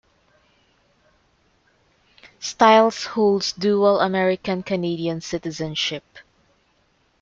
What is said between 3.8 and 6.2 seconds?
American-Canadian citizenship.